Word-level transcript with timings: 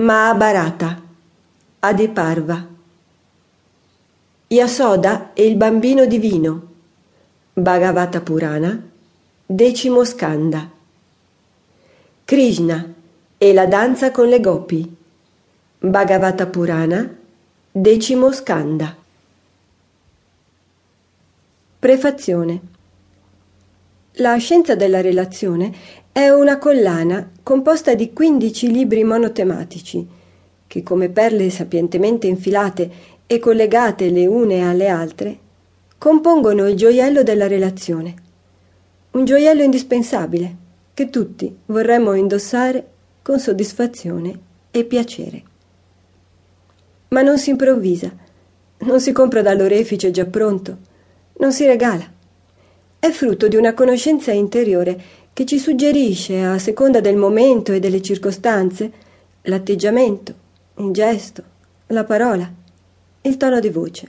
Mahabharata 0.00 0.98
Adiparva 1.80 2.66
Yasoda 4.46 5.34
e 5.34 5.46
il 5.46 5.56
bambino 5.56 6.06
divino 6.06 6.68
Bhagavata 7.52 8.22
Purana 8.22 8.82
Decimo 9.44 10.02
Skanda 10.04 10.70
Krishna 12.24 12.94
e 13.36 13.52
la 13.52 13.66
danza 13.66 14.10
con 14.10 14.28
le 14.28 14.40
gopi 14.40 14.96
Bhagavata 15.80 16.46
Purana 16.46 17.16
Decimo 17.70 18.32
Skanda 18.32 18.96
Prefazione 21.78 22.60
La 24.14 24.36
scienza 24.36 24.74
della 24.74 25.00
relazione 25.00 25.72
è 26.12 26.28
una 26.28 26.58
collana 26.58 27.30
composta 27.42 27.94
di 27.94 28.12
15 28.12 28.70
libri 28.70 29.04
monotematici 29.04 30.06
che 30.66 30.82
come 30.82 31.08
perle 31.08 31.50
sapientemente 31.50 32.26
infilate 32.26 32.90
e 33.26 33.38
collegate 33.38 34.10
le 34.10 34.26
une 34.26 34.68
alle 34.68 34.88
altre 34.88 35.38
compongono 35.98 36.68
il 36.68 36.76
gioiello 36.76 37.22
della 37.22 37.46
relazione. 37.46 38.14
Un 39.12 39.24
gioiello 39.24 39.62
indispensabile 39.62 40.56
che 40.94 41.10
tutti 41.10 41.56
vorremmo 41.66 42.14
indossare 42.14 42.86
con 43.22 43.38
soddisfazione 43.38 44.38
e 44.70 44.84
piacere. 44.84 45.42
Ma 47.08 47.22
non 47.22 47.38
si 47.38 47.50
improvvisa, 47.50 48.10
non 48.78 49.00
si 49.00 49.12
compra 49.12 49.42
dall'orefice 49.42 50.10
già 50.10 50.26
pronto 50.26 50.88
non 51.40 51.52
si 51.52 51.66
regala. 51.66 52.04
È 53.00 53.10
frutto 53.12 53.48
di 53.48 53.56
una 53.56 53.72
conoscenza 53.72 54.30
interiore 54.30 55.02
che 55.32 55.46
ci 55.46 55.58
suggerisce, 55.58 56.42
a 56.42 56.58
seconda 56.58 57.00
del 57.00 57.16
momento 57.16 57.72
e 57.72 57.80
delle 57.80 58.02
circostanze, 58.02 58.92
l'atteggiamento, 59.40 60.34
il 60.76 60.90
gesto, 60.90 61.42
la 61.86 62.04
parola, 62.04 62.52
il 63.22 63.36
tono 63.38 63.58
di 63.58 63.70
voce. 63.70 64.08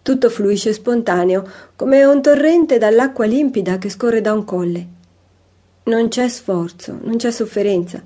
Tutto 0.00 0.30
fluisce 0.30 0.72
spontaneo, 0.72 1.44
come 1.74 2.04
un 2.04 2.22
torrente 2.22 2.78
dall'acqua 2.78 3.26
limpida 3.26 3.78
che 3.78 3.88
scorre 3.90 4.20
da 4.20 4.32
un 4.32 4.44
colle. 4.44 4.86
Non 5.84 6.06
c'è 6.06 6.28
sforzo, 6.28 6.96
non 7.02 7.16
c'è 7.16 7.32
sofferenza, 7.32 8.00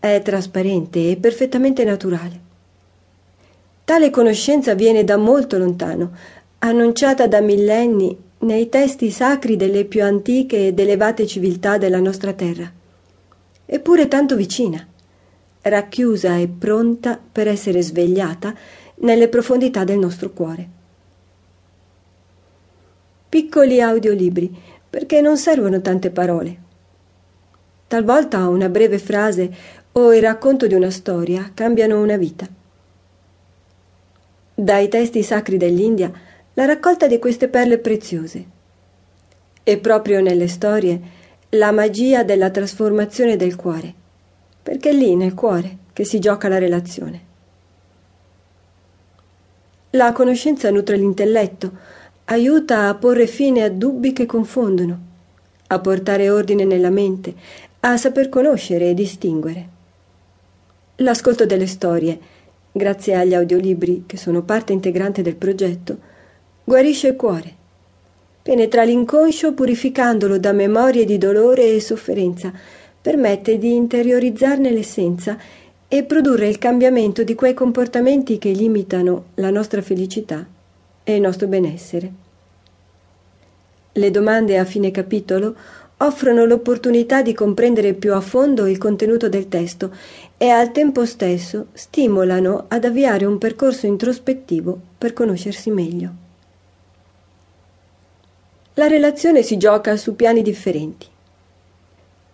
è 0.00 0.22
trasparente 0.24 1.10
e 1.10 1.16
perfettamente 1.18 1.84
naturale. 1.84 2.40
Tale 3.84 4.08
conoscenza 4.08 4.72
viene 4.72 5.04
da 5.04 5.18
molto 5.18 5.58
lontano, 5.58 6.12
annunciata 6.64 7.26
da 7.26 7.42
millenni 7.42 8.16
nei 8.38 8.70
testi 8.70 9.10
sacri 9.10 9.56
delle 9.56 9.84
più 9.84 10.02
antiche 10.02 10.68
ed 10.68 10.78
elevate 10.78 11.26
civiltà 11.26 11.76
della 11.76 12.00
nostra 12.00 12.32
terra. 12.32 12.70
Eppure 13.66 14.08
tanto 14.08 14.34
vicina, 14.34 14.86
racchiusa 15.60 16.36
e 16.38 16.48
pronta 16.48 17.20
per 17.32 17.48
essere 17.48 17.82
svegliata 17.82 18.54
nelle 18.96 19.28
profondità 19.28 19.84
del 19.84 19.98
nostro 19.98 20.30
cuore. 20.30 20.68
Piccoli 23.28 23.82
audiolibri, 23.82 24.50
perché 24.88 25.20
non 25.20 25.36
servono 25.36 25.82
tante 25.82 26.10
parole. 26.10 26.56
Talvolta 27.88 28.48
una 28.48 28.70
breve 28.70 28.98
frase 28.98 29.54
o 29.92 30.14
il 30.14 30.22
racconto 30.22 30.66
di 30.66 30.74
una 30.74 30.90
storia 30.90 31.50
cambiano 31.52 32.00
una 32.00 32.16
vita. 32.16 32.46
Dai 34.54 34.88
testi 34.88 35.22
sacri 35.22 35.58
dell'India 35.58 36.32
la 36.54 36.64
raccolta 36.64 37.06
di 37.06 37.18
queste 37.18 37.48
perle 37.48 37.78
preziose. 37.78 38.44
E 39.62 39.78
proprio 39.78 40.20
nelle 40.20 40.48
storie 40.48 41.00
la 41.50 41.72
magia 41.72 42.24
della 42.24 42.50
trasformazione 42.50 43.36
del 43.36 43.56
cuore, 43.56 43.92
perché 44.62 44.90
è 44.90 44.92
lì 44.92 45.14
nel 45.14 45.34
cuore 45.34 45.78
che 45.92 46.04
si 46.04 46.18
gioca 46.18 46.48
la 46.48 46.58
relazione. 46.58 47.32
La 49.90 50.12
conoscenza 50.12 50.70
nutre 50.70 50.96
l'intelletto, 50.96 51.70
aiuta 52.24 52.88
a 52.88 52.94
porre 52.94 53.26
fine 53.26 53.62
a 53.62 53.70
dubbi 53.70 54.12
che 54.12 54.26
confondono, 54.26 54.98
a 55.68 55.78
portare 55.78 56.30
ordine 56.30 56.64
nella 56.64 56.90
mente, 56.90 57.34
a 57.80 57.96
saper 57.96 58.28
conoscere 58.28 58.90
e 58.90 58.94
distinguere. 58.94 59.68
L'ascolto 60.96 61.46
delle 61.46 61.66
storie 61.66 62.18
grazie 62.72 63.14
agli 63.14 63.34
audiolibri 63.34 64.04
che 64.06 64.16
sono 64.16 64.42
parte 64.42 64.72
integrante 64.72 65.22
del 65.22 65.36
progetto, 65.36 66.12
guarisce 66.64 67.08
il 67.08 67.16
cuore. 67.16 67.52
Penetra 68.42 68.84
l'inconscio 68.84 69.52
purificandolo 69.52 70.38
da 70.38 70.52
memorie 70.52 71.04
di 71.04 71.18
dolore 71.18 71.74
e 71.74 71.80
sofferenza, 71.80 72.52
permette 73.00 73.58
di 73.58 73.74
interiorizzarne 73.74 74.70
l'essenza 74.70 75.38
e 75.86 76.02
produrre 76.04 76.48
il 76.48 76.58
cambiamento 76.58 77.22
di 77.22 77.34
quei 77.34 77.54
comportamenti 77.54 78.38
che 78.38 78.50
limitano 78.50 79.26
la 79.34 79.50
nostra 79.50 79.82
felicità 79.82 80.46
e 81.04 81.14
il 81.14 81.20
nostro 81.20 81.46
benessere. 81.46 82.12
Le 83.92 84.10
domande 84.10 84.58
a 84.58 84.64
fine 84.64 84.90
capitolo 84.90 85.54
offrono 85.98 86.44
l'opportunità 86.44 87.22
di 87.22 87.32
comprendere 87.32 87.92
più 87.94 88.14
a 88.14 88.20
fondo 88.20 88.66
il 88.66 88.78
contenuto 88.78 89.28
del 89.28 89.48
testo 89.48 89.94
e 90.36 90.48
al 90.48 90.72
tempo 90.72 91.06
stesso 91.06 91.66
stimolano 91.72 92.64
ad 92.68 92.84
avviare 92.84 93.24
un 93.24 93.38
percorso 93.38 93.86
introspettivo 93.86 94.78
per 94.98 95.12
conoscersi 95.12 95.70
meglio. 95.70 96.23
La 98.76 98.88
relazione 98.88 99.42
si 99.42 99.56
gioca 99.56 99.96
su 99.96 100.16
piani 100.16 100.42
differenti. 100.42 101.06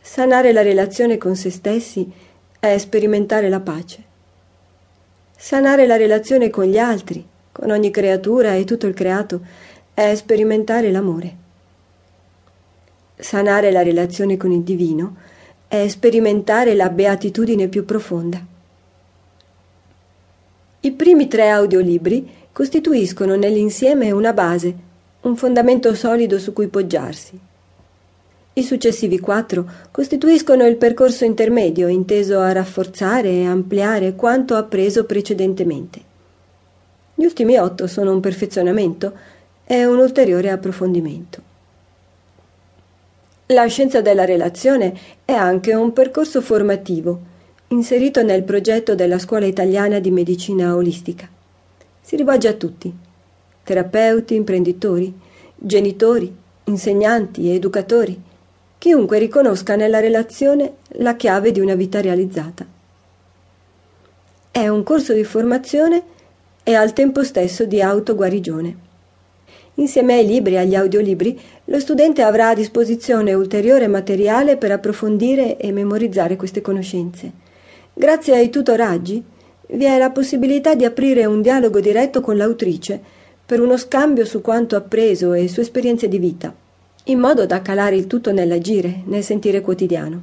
Sanare 0.00 0.52
la 0.52 0.62
relazione 0.62 1.18
con 1.18 1.36
se 1.36 1.50
stessi 1.50 2.10
è 2.58 2.78
sperimentare 2.78 3.50
la 3.50 3.60
pace. 3.60 4.02
Sanare 5.36 5.86
la 5.86 5.96
relazione 5.96 6.48
con 6.48 6.64
gli 6.64 6.78
altri, 6.78 7.22
con 7.52 7.70
ogni 7.70 7.90
creatura 7.90 8.54
e 8.54 8.64
tutto 8.64 8.86
il 8.86 8.94
creato, 8.94 9.42
è 9.92 10.14
sperimentare 10.14 10.90
l'amore. 10.90 11.36
Sanare 13.16 13.70
la 13.70 13.82
relazione 13.82 14.38
con 14.38 14.52
il 14.52 14.62
divino 14.62 15.16
è 15.68 15.86
sperimentare 15.86 16.74
la 16.74 16.88
beatitudine 16.88 17.68
più 17.68 17.84
profonda. 17.84 18.42
I 20.80 20.92
primi 20.92 21.28
tre 21.28 21.50
audiolibri 21.50 22.26
costituiscono 22.52 23.34
nell'insieme 23.36 24.10
una 24.12 24.32
base, 24.32 24.90
un 25.22 25.36
fondamento 25.36 25.94
solido 25.94 26.38
su 26.38 26.52
cui 26.52 26.68
poggiarsi. 26.68 27.38
I 28.54 28.62
successivi 28.62 29.18
quattro 29.18 29.64
costituiscono 29.90 30.66
il 30.66 30.76
percorso 30.76 31.24
intermedio 31.24 31.88
inteso 31.88 32.38
a 32.38 32.52
rafforzare 32.52 33.30
e 33.30 33.46
ampliare 33.46 34.14
quanto 34.14 34.56
appreso 34.56 35.04
precedentemente. 35.04 36.00
Gli 37.14 37.24
ultimi 37.24 37.56
otto 37.56 37.86
sono 37.86 38.12
un 38.12 38.20
perfezionamento 38.20 39.12
e 39.64 39.86
un 39.86 39.98
ulteriore 39.98 40.50
approfondimento. 40.50 41.50
La 43.46 43.66
scienza 43.66 44.00
della 44.00 44.24
relazione 44.24 44.92
è 45.24 45.32
anche 45.32 45.74
un 45.74 45.92
percorso 45.92 46.40
formativo, 46.40 47.20
inserito 47.68 48.22
nel 48.22 48.42
progetto 48.42 48.94
della 48.94 49.18
Scuola 49.18 49.46
Italiana 49.46 49.98
di 49.98 50.10
Medicina 50.10 50.74
Olistica. 50.74 51.28
Si 52.00 52.16
rivolge 52.16 52.48
a 52.48 52.54
tutti, 52.54 52.92
terapeuti, 53.62 54.34
imprenditori, 54.34 55.12
genitori, 55.54 56.34
insegnanti, 56.64 57.50
educatori, 57.50 58.20
chiunque 58.78 59.18
riconosca 59.18 59.76
nella 59.76 60.00
relazione 60.00 60.74
la 60.98 61.14
chiave 61.16 61.52
di 61.52 61.60
una 61.60 61.74
vita 61.74 62.00
realizzata. 62.00 62.66
È 64.50 64.68
un 64.68 64.82
corso 64.82 65.12
di 65.12 65.24
formazione 65.24 66.02
e 66.62 66.74
al 66.74 66.92
tempo 66.92 67.24
stesso 67.24 67.64
di 67.64 67.80
autoguarigione. 67.80 68.76
Insieme 69.76 70.14
ai 70.14 70.26
libri 70.26 70.54
e 70.54 70.58
agli 70.58 70.74
audiolibri, 70.74 71.40
lo 71.66 71.80
studente 71.80 72.22
avrà 72.22 72.48
a 72.48 72.54
disposizione 72.54 73.32
ulteriore 73.32 73.86
materiale 73.86 74.56
per 74.56 74.70
approfondire 74.70 75.56
e 75.56 75.72
memorizzare 75.72 76.36
queste 76.36 76.60
conoscenze. 76.60 77.30
Grazie 77.94 78.36
ai 78.36 78.50
tutoraggi 78.50 79.22
vi 79.68 79.84
è 79.84 79.96
la 79.96 80.10
possibilità 80.10 80.74
di 80.74 80.84
aprire 80.84 81.24
un 81.24 81.40
dialogo 81.40 81.80
diretto 81.80 82.20
con 82.20 82.36
l'autrice 82.36 83.00
per 83.44 83.60
uno 83.60 83.76
scambio 83.76 84.24
su 84.24 84.40
quanto 84.40 84.76
appreso 84.76 85.32
e 85.32 85.48
su 85.48 85.60
esperienze 85.60 86.08
di 86.08 86.18
vita, 86.18 86.54
in 87.04 87.18
modo 87.18 87.46
da 87.46 87.62
calare 87.62 87.96
il 87.96 88.06
tutto 88.06 88.32
nell'agire, 88.32 89.02
nel 89.06 89.22
sentire 89.22 89.60
quotidiano. 89.60 90.22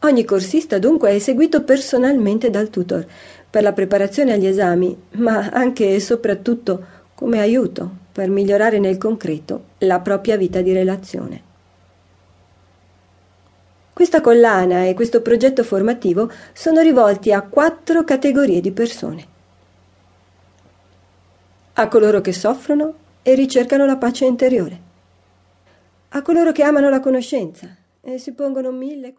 Ogni 0.00 0.24
corsista 0.24 0.78
dunque 0.78 1.10
è 1.10 1.18
seguito 1.18 1.62
personalmente 1.62 2.50
dal 2.50 2.70
tutor 2.70 3.06
per 3.48 3.62
la 3.62 3.72
preparazione 3.72 4.32
agli 4.32 4.46
esami, 4.46 4.96
ma 5.12 5.48
anche 5.50 5.94
e 5.94 6.00
soprattutto 6.00 6.84
come 7.14 7.40
aiuto 7.40 7.90
per 8.12 8.28
migliorare 8.28 8.78
nel 8.78 8.98
concreto 8.98 9.64
la 9.78 10.00
propria 10.00 10.36
vita 10.36 10.60
di 10.60 10.72
relazione. 10.72 11.42
Questa 13.92 14.20
collana 14.20 14.84
e 14.84 14.92
questo 14.92 15.22
progetto 15.22 15.64
formativo 15.64 16.30
sono 16.52 16.82
rivolti 16.82 17.32
a 17.32 17.40
quattro 17.40 18.04
categorie 18.04 18.60
di 18.60 18.70
persone. 18.70 19.26
A 21.78 21.88
coloro 21.88 22.22
che 22.22 22.32
soffrono 22.32 22.94
e 23.22 23.34
ricercano 23.34 23.84
la 23.84 23.98
pace 23.98 24.24
interiore. 24.24 24.80
A 26.08 26.22
coloro 26.22 26.50
che 26.50 26.62
amano 26.62 26.88
la 26.88 27.00
conoscenza 27.00 27.68
e 28.00 28.16
si 28.16 28.32
pongono 28.32 28.70
mille. 28.70 29.12